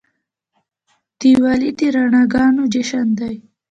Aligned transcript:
دیوالي 1.19 1.69
د 1.77 1.79
رڼاګانو 1.95 2.63
جشن 2.73 3.07
دی. 3.19 3.35